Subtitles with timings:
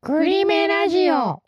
[0.00, 1.42] クリメラジオ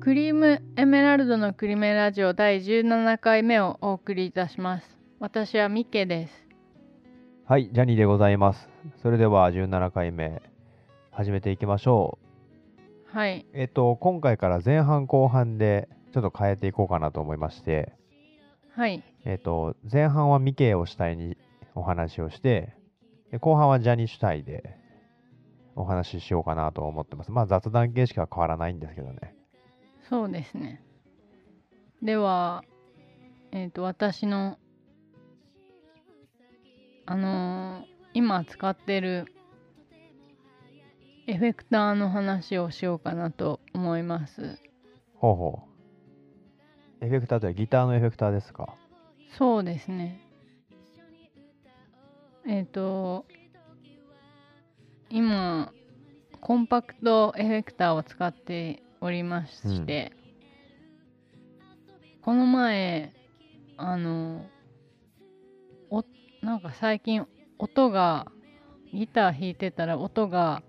[0.00, 4.98] クリームエメラルドのクリメラジオ第17回目をお送りいたします。
[5.20, 6.48] 私はミケです。
[7.44, 8.68] はい、ジャニーでございます。
[9.00, 10.42] それでは17回目
[11.12, 12.29] 始めていきましょう
[13.12, 13.40] はい。
[13.40, 13.44] う。
[13.52, 17.92] えっと、今回から前半後半でちょっと変えていこうかなと思いまして、
[18.72, 19.02] はい。
[19.24, 21.36] えっと、前半はミケを主体に
[21.74, 22.74] お話をして、
[23.30, 24.76] で後半はジャニー主体で
[25.76, 27.30] お話ししようかなと思ってます。
[27.30, 29.34] まあ雑談形式は変わらないんですけどね。
[30.08, 30.82] そうですね。
[32.02, 32.64] では、
[33.52, 34.58] えっ、と、私の、
[37.06, 39.26] あのー今使ってる
[41.30, 44.58] エフェクターの話をしようかなと思います。
[45.14, 45.62] ほうほ
[47.00, 47.04] う。
[47.04, 48.74] エフェクターとはギターのエフェクターですか？
[49.38, 50.20] そうですね。
[52.48, 53.26] えっ、と、
[55.08, 55.72] 今、
[56.40, 60.10] コンパクトエフェクターを使っておりまして、
[62.22, 63.12] この前、
[63.76, 64.46] あの、
[65.90, 66.02] お、
[66.42, 67.24] なんか最近
[67.60, 68.26] 音が、
[68.92, 70.64] ギター弾いてたら音が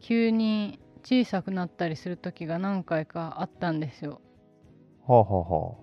[0.00, 4.20] 急に小さくなったりする時が何回かあったんですよ。
[5.00, 5.78] ほうほうほ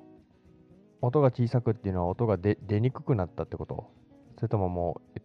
[1.01, 1.05] う。
[1.05, 3.91] 音が小さくっていうのは音が出出にくくなったってこと？
[4.37, 5.21] それとももうえ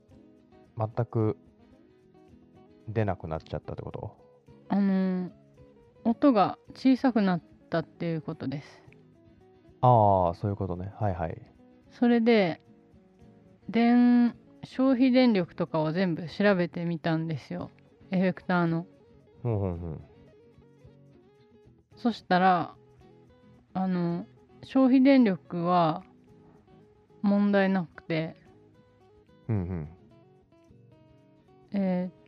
[0.77, 1.37] 全く
[2.89, 4.17] 出なくなっちゃったってこと？
[4.69, 5.31] あの
[6.05, 8.83] 音が小さくなったっていうことです。
[9.81, 10.93] ああ、そういうことね。
[10.99, 11.41] はいはい。
[11.91, 12.61] それで
[13.69, 17.71] 電消費電力とかを全部調べてみたんですよ
[18.11, 18.87] エフェクターの。
[19.43, 20.01] ふんふんふん。
[21.97, 22.75] そしたら
[23.75, 24.27] あの
[24.63, 26.05] 消費電力は
[27.23, 28.37] 問題なくて、
[29.47, 29.89] ふんふん。
[31.73, 32.19] えー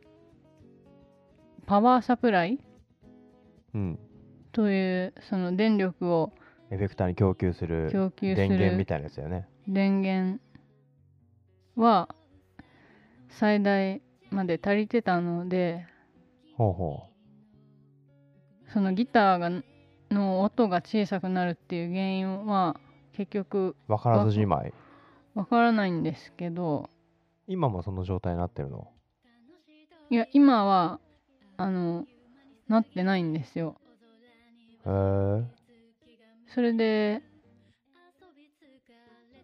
[1.65, 2.59] パワーサプライ？
[3.73, 3.99] うん。
[4.51, 6.33] というその電力を
[6.69, 9.47] エフェクターに供給する供給す電源みるたいなやつだよね。
[9.69, 10.41] 電源
[11.77, 12.09] は
[13.29, 15.85] 最大まで足りてたので
[16.57, 17.03] ほうほ
[18.73, 19.51] そのギターが
[20.09, 22.77] の音が小さくなるっていう原因は
[23.13, 23.91] 結局う。
[23.91, 24.73] わからずじまい。
[25.35, 26.89] わからないんですけど
[27.47, 28.89] 今もその状態になってるの？
[30.09, 30.99] いや今は
[31.57, 32.05] あの
[32.67, 33.75] なってないんですよ
[34.85, 35.43] へえ。
[36.47, 37.21] それで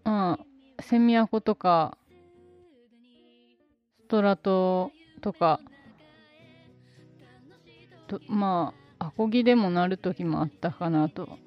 [0.04, 2.07] まあセミアコとかス
[4.08, 4.92] トラト
[5.22, 5.60] とか
[8.08, 11.38] とまあアコギでも鳴る時もあったかなと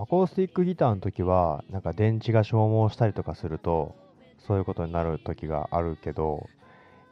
[0.00, 3.96] アコースティックギターの時は、なんか電池が消耗したりとかすると、
[4.46, 6.48] そういうことになる時があるけど、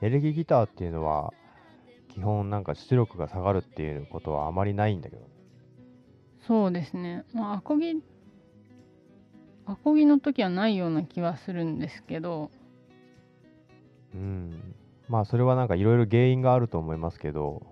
[0.00, 1.34] エレキギターっていうのは、
[2.14, 5.28] 基本なんか出力が下がるっていうことはあまりないんだけど。
[6.46, 7.24] そうですね。
[7.34, 8.00] まあ、アコギ、
[9.66, 12.52] アコギの時はないような気はするんですけど、
[14.16, 14.74] うん。
[15.08, 17.62] まあそれはなんかいろいろ原因があると思いますけど、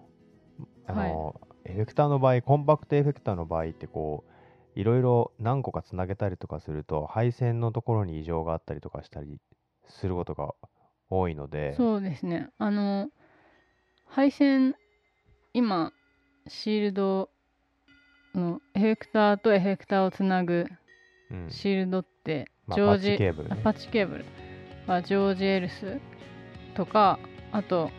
[0.87, 4.25] あの、エフェクターの場合、コンパクトエフェクターの場合ってこ
[4.77, 9.39] う、いろいろ何個かつなげたりとかすると、配線のところに異常があったりとかしたり
[9.89, 10.55] することが
[11.09, 12.51] 多いので、そうですね。
[12.59, 13.09] あの、
[14.07, 14.75] 配線、
[15.55, 15.93] 今、
[16.47, 17.31] シールド
[18.35, 20.67] の、エフェクターとエフェクターをつなぐ
[21.31, 23.57] うんシールドって、まあ、パッジョージ、チケーブルね。
[23.59, 24.25] あパッチケーブル
[24.87, 26.01] はジョージ・エルス
[26.75, 27.19] とか、
[27.53, 27.91] あと、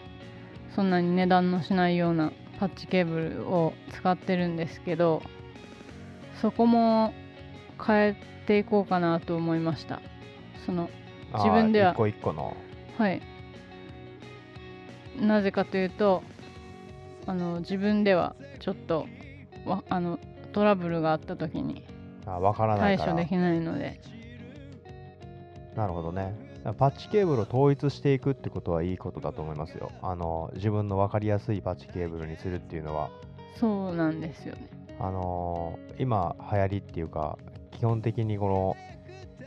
[0.75, 5.21] そんなに値段のしないようなパッチケーブルを使ってるんですけど、
[6.41, 7.13] そこも
[7.85, 8.15] 変え
[8.45, 10.01] ていこうかなと思いました。
[10.65, 10.89] その、
[11.33, 12.55] 自分では一個一個の。
[12.97, 13.21] はい。
[15.19, 16.23] なぜかというと、
[17.25, 19.07] あの、自分ではちょっと、
[19.65, 20.19] わあの、
[20.53, 21.85] トラブルがあった時に
[22.25, 23.13] あわからないから。
[23.13, 23.99] 対処できないので、
[25.75, 26.33] なるほどね。
[26.73, 29.91] パッチケーブルを統一していくってことはいいことだと思いますよ。
[30.01, 33.09] あの自分の分かりやすいパッチケーブルにするっていうのは、
[33.59, 34.69] そうなんですよね。
[34.99, 37.37] あのー今流行りっていうか、
[37.71, 38.77] 基本的にこの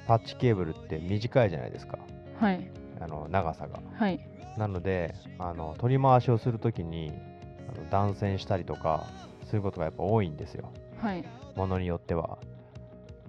[0.06, 1.98] パッチケーブルって短いじゃないですか。
[2.38, 2.70] はい。
[3.00, 3.80] あの長さが。
[3.94, 4.20] はい。
[4.56, 7.12] なので、あの取り回しをするときに
[7.68, 9.04] あの断線したりとか、
[9.44, 10.70] そういうことがやっぱ多いんですよ。
[10.98, 11.24] はい。
[11.56, 12.38] ものによっては。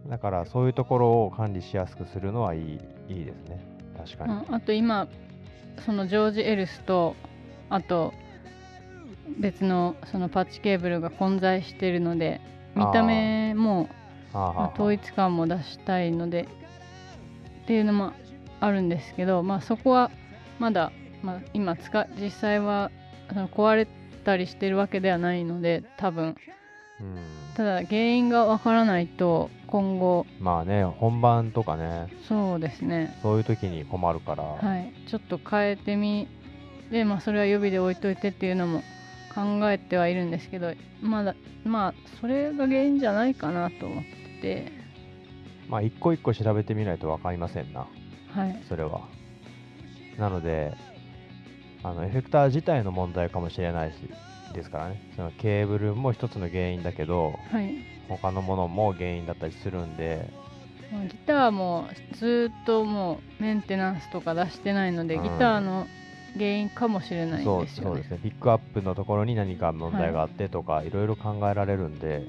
[0.08, 3.60] だからそういうところを管理しやすくするのはいいいいですね。
[4.06, 4.34] 確かに。
[4.34, 5.08] ああと今、
[5.86, 7.16] そのジョージ・エルスと、
[7.70, 8.14] あと、
[9.38, 12.42] 別のそのパッチケーブルが混在してるので
[12.76, 13.90] 見た目も
[14.74, 16.48] 統一感も出したいので
[17.64, 18.14] っていうのも
[18.60, 20.12] あるんですけど、まあ、そこは
[20.58, 20.92] まだ、
[21.22, 22.92] まあ、今使実際は
[23.30, 23.88] その壊れ
[24.26, 26.36] たりしてるわけではないので多分うん
[27.56, 30.26] ただ原因がわからないと今後。
[30.40, 32.08] まあね本番とかね。
[32.28, 33.18] そうですね。
[33.22, 34.94] そういう時に困るから、はい。
[35.08, 36.28] ちょっと変えてみ
[36.92, 38.82] でまあそれは予備で置いといてっていうのも
[39.34, 44.20] 考えてはいるんですけどまだまあそれが原因じゃないかなと思って。
[44.40, 44.72] て
[45.68, 47.88] まあ一個一個調べてみないと分かりませんな。
[48.34, 48.64] はい。
[48.68, 49.02] それは。
[50.18, 50.74] なので
[51.84, 53.98] あのエフェクター自体の問題かもしれないし
[54.54, 55.02] ですからね。
[55.16, 57.76] そのケーブルも一つの原因だけどはい。
[58.08, 60.30] 他のものも原因だったりするんで。
[60.92, 65.24] まあギターもずっともうメンテナンスとか出してないので、うん。
[65.24, 65.88] ギターの
[66.34, 67.90] 原因かもしれないそうですよね。
[67.90, 68.20] そうですね。
[68.24, 72.24] ピックアップのところに何か問題があってとか、い、ろいろ考えられるんで、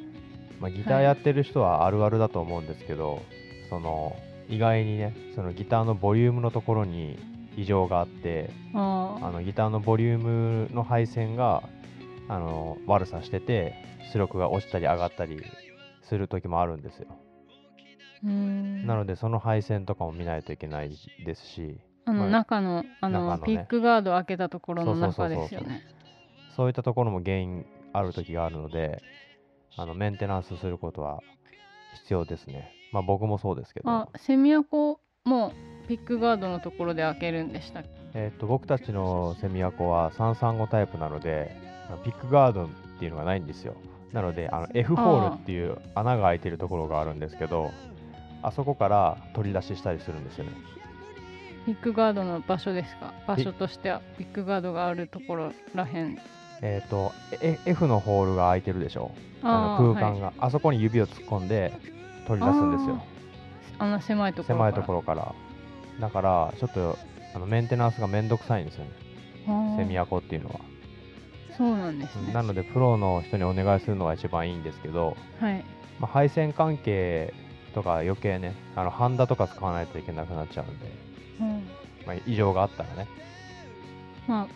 [0.61, 3.23] まあ、ギターやってる人はあるあるだと思うんですけど、
[3.71, 4.17] その
[4.51, 7.19] 意外にねそのギターのボリュームのところに
[7.57, 11.63] 異常があってああのギターのボリュームの配線が
[12.32, 13.75] あの悪さしてて
[14.12, 15.43] 出力が落ちたり上がったり
[16.03, 17.09] する時もあるんですよ、
[18.23, 20.91] なのでその配線とかも見ないといけない
[21.27, 23.43] ですしあのまあ中のあのね。
[23.44, 25.82] ピックガード開けたところの中ですよね。
[26.56, 29.03] そういったところも原因ある時があるので
[29.76, 31.21] あのメンテナンスすることは
[32.03, 32.71] 必要ですね。
[32.93, 33.91] まあ僕もそうですけど。
[33.91, 35.53] あセミアコも
[35.88, 37.88] ピックガードのところで開けるんでしたっけ？
[38.15, 41.56] えっと僕たちのセミアコは335タイプなので
[41.99, 43.75] ピックガードっていうのがないんですよ。
[44.13, 47.71] なのであの F ホールっていう穴が開いてるところがあるんですけど
[48.43, 50.53] あそこから取り出ししたりするんですよね。
[51.67, 53.13] ピックガードの場所ですか？
[53.27, 56.19] 場所としてはピックガードがあるところらへん。
[56.63, 59.13] えっ、とえ F のホールが開いてるでしょ
[59.43, 61.73] あの空間が、あそこに指を突っ込んで
[62.27, 63.03] 取り出すんですよ。
[63.79, 65.35] あんな狭いところ狭いところから。
[66.01, 66.99] だからちょっと
[67.35, 68.91] あのメンテナンスがめんどくさいんですよね。
[69.47, 70.61] ろセミアコっていうのは、
[71.56, 72.32] そうなんですね。
[72.32, 75.64] なのでプロの人にお願いするのが一番いいんですけど、はい。
[75.99, 77.35] まあ、配線関係
[77.75, 80.87] とか余計ねあのハンダとか使わないといけなくなっちゃうんで、
[81.41, 81.69] うん。
[82.06, 83.06] まあ、異常があったらね。
[84.26, 84.49] まあ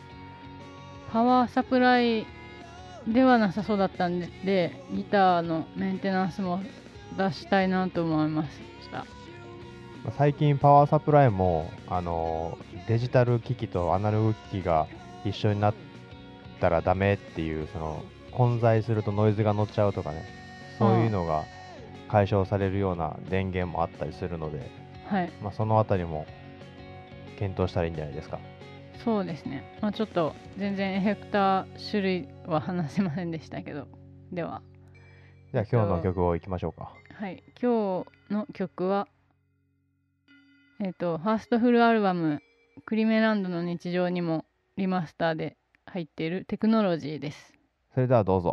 [1.13, 2.27] パワーサプライ
[3.07, 6.61] ではなさそうだったんででギターのメンテナンスも
[7.17, 8.49] 出したいなと思いまし
[8.91, 8.99] た。
[8.99, 9.05] ま
[10.11, 14.87] あ最近パワーサプライも、あのーデジタル機器とアナログ機器が
[15.25, 15.75] 一緒になっ
[16.65, 20.25] たらダメっていうその混在するとノイズが乗っちゃうとかね
[20.79, 21.45] そういうのが
[22.09, 24.71] 解消されるような電源もあったりするので、
[25.07, 25.33] はい。
[25.43, 26.27] まあ、そのあたりも
[27.39, 28.39] 検討したらいいんじゃないですか。
[29.05, 29.79] そうですね。
[29.81, 33.89] まあちょっと全然エフェクター種類は話せませんでしたけど
[34.33, 34.63] では。
[35.53, 36.95] じゃあ今日の曲をいきましょうか。
[37.15, 37.43] はい。
[37.61, 39.09] 今日の曲は
[40.81, 42.43] えっ、とファーストフルアルバム
[42.87, 44.45] 「クリメランドの日常」にも
[44.77, 45.57] リマスターで
[45.95, 47.53] 入っているテクノロジーです。
[47.95, 48.53] それではどうぞ。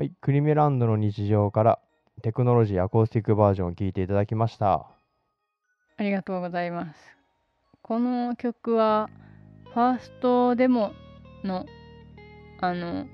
[0.00, 1.78] はい、クリメランドの日常から
[2.22, 4.86] テクノロジーアコースティックバージョンを聴いていただきました。
[5.98, 6.98] ありがとうございます。
[7.82, 9.10] この曲は
[9.74, 10.92] ファーストデモ
[11.44, 11.66] の
[12.62, 13.08] あの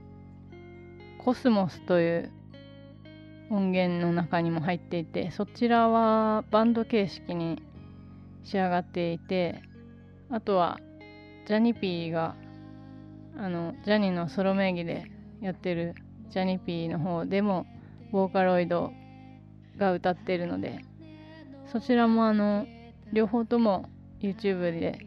[1.18, 2.32] コスモスという
[3.50, 7.64] 音源の中にも入っていてそちらはバンド形式に
[8.44, 9.60] 仕上がっていて
[10.30, 10.78] あとは
[11.48, 12.36] ジャニピーが
[13.36, 15.96] あのジャニーのソロ名義でやってる
[16.36, 17.64] ジャニピーの方でも
[18.12, 18.92] ボーカロイド
[19.78, 20.84] が歌っているので
[21.72, 22.66] そちらもあの
[23.10, 23.88] 両方とも
[24.20, 25.06] YouTube で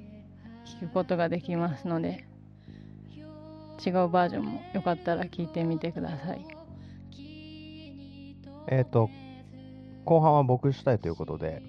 [0.66, 2.26] 聞くことができますので
[3.86, 6.44] 違うバージョンもよかったら聞いてみてください
[8.68, 9.12] えっ、と、
[10.06, 11.62] 後半は僕主体ということで、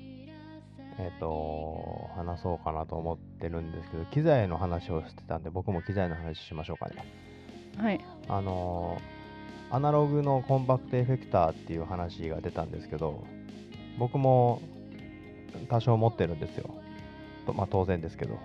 [0.98, 7.06] えっ、と、話そうかなと思ってるんですけど、機材の話をしてたんで、僕も機材の話しましょうかね。
[7.78, 9.19] はいあのー
[9.70, 13.24] アナログのコンパクトエフェクターっていう話が出たんですけど、
[13.98, 14.60] 僕も
[15.68, 16.70] 多少持ってるんですよ。
[17.46, 18.38] とまあ当然ですけど。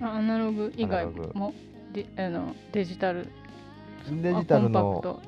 [0.00, 1.52] あアナログ以外も
[1.92, 3.28] デあのデジタル
[4.10, 5.22] デジタルあコンパクの、ト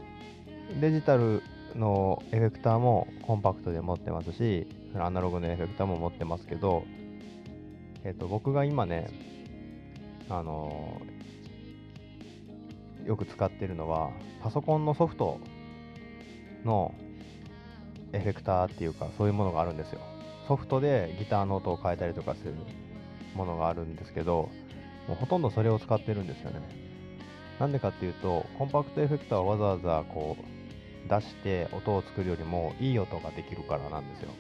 [0.81, 1.43] デジタル
[1.75, 6.85] のエフェクターもコンパクトで持ってますし、アナログのエフェクターも持ってますけど、
[8.05, 9.11] えっと、僕が今ね、
[10.29, 11.01] あの
[13.07, 14.11] よく使ってるのは、
[14.43, 15.41] パソコンのソフト
[16.65, 16.95] の
[18.13, 20.01] エフェクターっていうか、そういうものがあるんですよ。
[20.49, 22.55] ソフトでギターの音を変えたりとかする
[23.35, 24.49] ものがあるんですけど、
[25.09, 26.61] もうほとんどそれを使ってるんですよね。
[27.59, 34.31] なんでかっていうと、コンパクトエフェクターをわざわざこう出して音を作るよりもいい音ができるからなんですよ。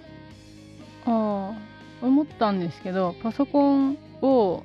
[1.06, 1.54] あ
[2.02, 4.64] あ思ったんですけどパソコンを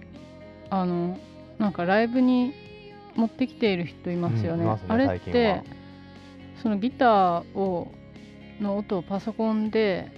[0.69, 1.17] あの
[1.59, 2.53] なんかライブに
[3.17, 5.63] 持ってきている人いますよね,、うんねあれっては
[6.61, 7.91] そのギターを
[8.61, 10.11] の音をパソコンで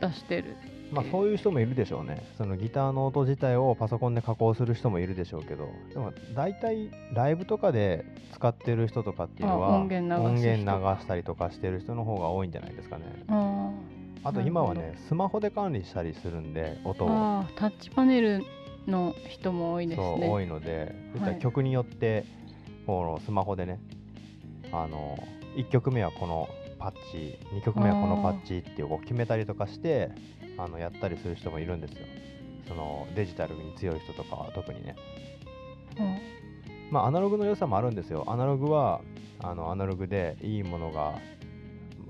[0.00, 0.56] 出してる
[0.92, 2.26] まあそういう人もいるでしょうね。
[2.38, 10.62] そのギターの音自体をパソコンで加工する人もいるでしょうけど、でも大体ライブとかで使ってる人とかっていうのはあ音源流
[11.02, 13.04] したりとかしてる人の方が多いんじゃないですかね。
[13.28, 13.70] あ
[14.24, 17.44] あと今はね、スマホで管理したりするんで、音を。
[17.56, 18.42] タッチパネル
[18.88, 21.38] の人も多いですそうね多いので、はい。
[21.38, 22.24] 曲によって
[22.86, 23.80] このスマホでね
[24.72, 25.18] あの
[25.56, 30.10] 1曲目はこのパッチ2曲目はこのパッチっていうこう決めたりとかして
[30.56, 31.98] あのやったりする人もいるんですよ。
[32.66, 34.96] そのデジタルに強い人とかは特にね。
[35.98, 36.18] うん。
[36.90, 38.24] まあアナログの良さもあるんですよ。
[38.26, 39.00] アナログは
[39.40, 41.18] あのアナログでいいものが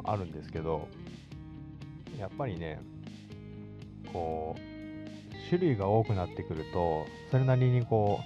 [0.05, 0.89] あるんですけど
[2.19, 2.81] やっぱりね
[4.13, 4.68] こう
[5.49, 8.21] 種類が多くなってくるとそれなりにこ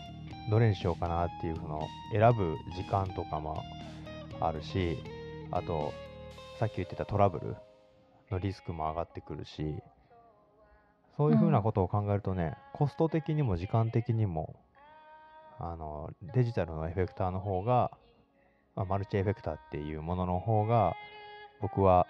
[0.49, 3.63] うどれにしようかなっていうその選ぶ時間とかも
[4.41, 4.99] あるし
[5.51, 5.93] あと
[6.59, 7.57] さっき言ってたトラブル
[8.31, 9.75] のリスクも上がってくるし
[11.17, 14.57] そういうふうなことを考えるとね、コスト的にも時間的にも
[15.61, 17.91] あのデジタルのエフェクターの方が、
[18.75, 20.95] まあマルチエフェクターっていうものの方が
[21.61, 22.07] 僕は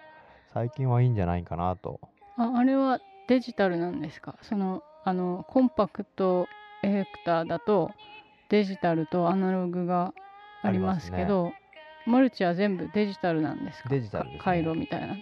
[0.53, 1.99] 最近はいいんじゃないかなと。
[2.37, 4.37] ああれはデジタルなんですか？
[4.41, 6.47] そのあのコンパクト
[6.83, 7.91] エフェクターだと
[8.49, 10.13] デジタルとアナログが
[10.61, 11.51] ありますけど
[12.05, 13.89] マルチは全部デジタルなんですか？
[13.89, 14.39] デジタルですね。
[14.39, 15.15] か回路みたいな。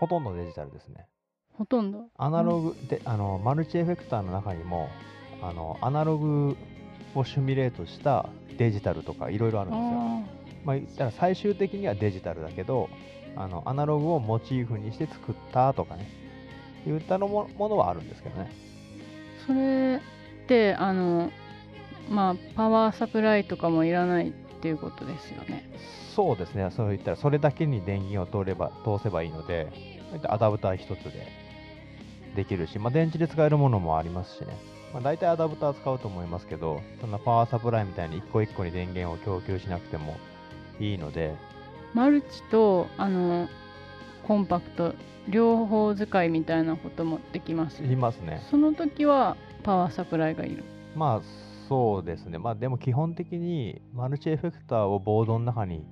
[0.00, 1.06] ほとんどデジタルですね。
[1.52, 2.06] ほとんど？
[2.16, 4.88] アナログで、あのマルチエフェクターの中にも
[5.42, 6.56] あのアナログ
[7.14, 9.86] をシミュレートしたデジタルとかいろいろあるんですよ。
[9.86, 10.22] あ
[10.64, 12.88] まあ言ったら最終的にはデジタルだけど
[13.36, 16.10] あのアナログをモチーフにして作ったとかね。
[16.86, 18.50] 言ったのもものはあるんですけどね。
[18.50, 18.71] ー
[19.46, 20.00] それ
[20.44, 21.30] ってあの
[22.10, 25.68] まあパワーサプライとかもいらないっていうことですよね。
[26.14, 26.70] そうですね。
[26.70, 29.72] そう言ったらそれだけに電源を通れば通せばいいので
[30.28, 31.26] アダプター一つで
[32.36, 34.48] できるし、まあ、電池で使えるものもありますしね、
[34.92, 40.16] まあ、大体アダプター使うと思いますけどそんなパワーサプライみたいに一個一個に電源を供給しなくても
[40.80, 41.34] いいので。
[41.94, 43.48] マルチとあの
[44.26, 44.94] コンパクト
[45.28, 47.82] 両方使いみたいなこともできます。
[47.82, 48.40] いますね。
[48.50, 50.64] その時はパワーサプライがいる。
[50.94, 51.20] まあ
[51.68, 52.38] そうですね。
[52.38, 55.86] まあでも基本的にマルチエフェクターをボードの中に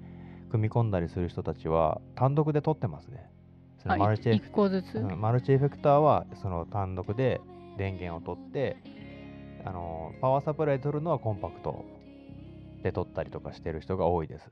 [0.50, 3.30] 組み込んだりする人たちは単独で撮ってますね。
[3.78, 7.40] そのあマルチエフ1個ずつ、うんマルチエフェクターはその単独で
[7.78, 8.76] 電源を取って
[9.64, 11.84] あのパワーサプライで取るのはコンパクト
[12.82, 14.50] で取ったりとかしてる人が多いです、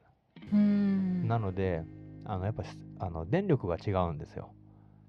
[0.53, 1.29] うーん。
[1.29, 1.83] なので
[2.29, 2.69] あのやっぱし
[3.01, 4.51] あの電力が違うんですよ。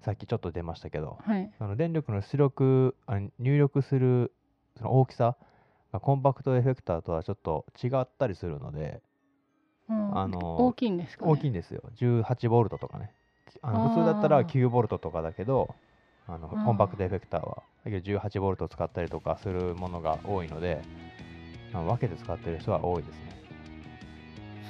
[0.00, 1.18] さっきちょっと出ましたけど。
[1.22, 1.50] はい。
[1.58, 4.32] その電力の出力あ入力する
[4.78, 5.36] その大きさ
[5.92, 9.02] がコンパクトエフェクターとはちょっと違ったりするので
[9.88, 11.82] うんあの大きいんですか、ね、大きいんですよ。
[11.96, 13.12] 18ボルトとかね。
[13.62, 15.74] あの普通だったら9ボルトとかだけど
[16.26, 20.80] あのコンパクトエフェクターはだけど18ボルトを使ったりとかするものが多いので
[21.74, 23.29] あの分けて使ってる人は多いですね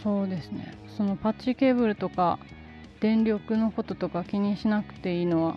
[0.02, 0.74] そうですね。
[0.96, 2.38] そのパッチケーブルとか
[3.00, 5.56] 電力のこととか気にしなくていいのは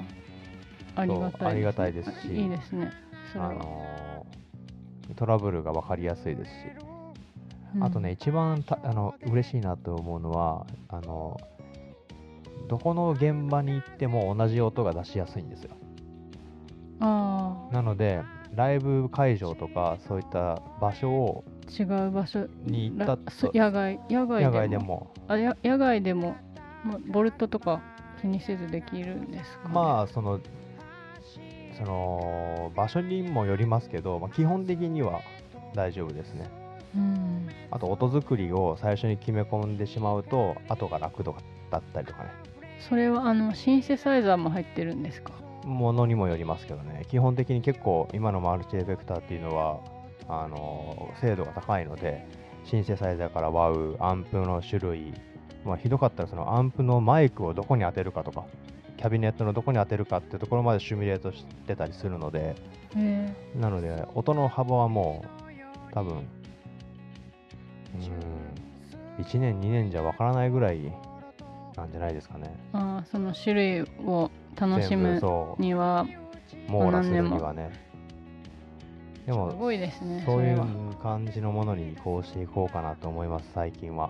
[0.96, 2.92] ありがたいありがたいですしいいですね。
[3.32, 6.56] それは、あのートラブルが分かりやすいですし、
[7.76, 7.84] うん。
[7.84, 11.40] あとね一番たあの嬉しいなと思うのはあの
[12.70, 15.72] どこの現場に行っても同じ音が出しやすいんですよ。
[17.00, 18.22] あなので
[18.56, 22.48] ライブ会場とかそういった場所をあ違う場所。
[22.66, 24.52] に行ったらそ野外野外でも。
[24.52, 25.14] 野外でも。
[25.28, 26.36] あや野外でも、
[26.84, 27.82] ま、ボルトとか
[28.22, 30.40] 気にせずできるんですか、ね、まあその
[31.78, 35.22] その場所にもよりますけど、まあ、基本的には
[35.74, 36.48] 大丈夫ですね。
[36.96, 37.50] うん。
[37.72, 42.30] あと音作りを最初に決め込んでしまうと後が楽とかだったりとかね。
[42.80, 45.32] それはあのシンセサイザーも入ってるんですか？
[45.66, 47.06] ものにもよりますけどね。
[47.10, 49.80] 基本的に結構今のマルチエフェクターっていうのは
[50.28, 52.26] あの精度が高いので
[52.66, 55.14] シンセサイザーからワウアンプの種類、
[55.66, 58.46] まあ、ひどかったらそのアンプのマイクをどこに当てるかとか
[58.98, 62.56] キャビネットのどこに当てるかっていうところまでシミュレートしてたりするので
[62.96, 65.26] えなので音の幅はも
[65.90, 66.28] う多分うん
[69.24, 70.80] 1年2年じゃわからないぐらい
[71.76, 72.56] なんじゃないですかね。
[72.74, 75.22] ー、あーその種類を楽しむ
[75.60, 76.06] には
[76.68, 77.70] 網羅する何年もにはね。
[79.26, 80.60] ですもごいですねそういう
[81.02, 84.10] 感じのものに移行していこうかなと思います最近は。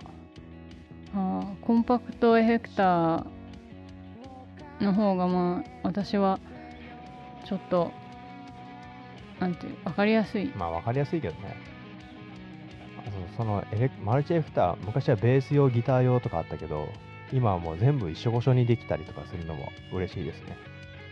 [1.14, 3.24] あーコンパクトエフェクター
[4.80, 6.40] の方がまあ私は
[7.46, 7.92] ちょっと
[9.38, 10.46] なんていう分かりやすい。
[10.56, 11.56] まあ分かりやすいけどね。
[12.98, 13.02] あ
[13.32, 16.88] そそのエレマルチエフェクター昔はベース用ギター用とかあったけど
[17.34, 20.56] 今はもう全部一緒ごしょにできたりとかするのも嬉しいですね。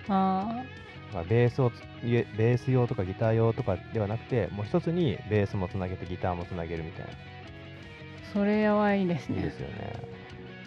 [0.09, 0.63] あ
[1.13, 1.71] まあ、ベースを
[2.03, 7.13] ベース用とかギター用とかではなくてもう一つにベースもつなげてギターもつなげるみたいな。
[7.13, 7.15] ー
[8.33, 9.39] それはいいですね。
[9.39, 9.95] いいですよね。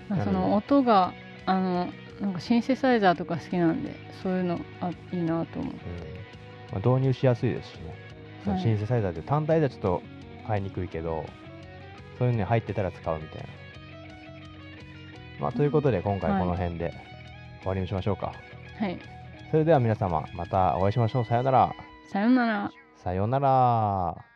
[0.10, 1.14] まあそなの音が
[1.46, 1.88] あの
[2.20, 5.78] なんかシンセサイザーとか好きなんでそういうのあいいなと思ううん。
[5.78, 5.78] ま
[6.74, 7.96] あ、導入しやすいですしね、
[8.44, 8.64] そのはい。
[8.64, 10.02] シンセサイザーで単体ではちょっと
[10.46, 11.26] 買いにくいけど、
[12.20, 13.65] そういうのに入ってたら使うみたいな。
[15.40, 16.94] まあ、ということで、今回はいこの辺で
[17.62, 18.34] 終わりにしましょうか。
[18.80, 19.00] はい
[19.52, 21.26] それでは皆様、またお会いしましょう。
[21.26, 21.76] さようなら。
[22.12, 22.72] さよなら
[23.04, 24.35] さようなら。